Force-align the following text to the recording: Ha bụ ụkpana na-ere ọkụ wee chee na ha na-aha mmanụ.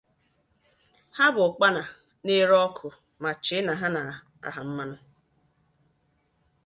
Ha 1.17 1.25
bụ 1.33 1.41
ụkpana 1.49 1.81
na-ere 2.25 2.55
ọkụ 2.67 2.87
wee 3.21 3.37
chee 3.45 3.61
na 3.67 3.73
ha 3.79 3.87
na-aha 3.95 4.61
mmanụ. 4.67 4.95